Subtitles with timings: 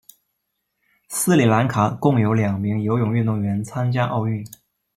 [1.09, 4.43] 斯里兰卡共有两名游泳运动员参加奥运。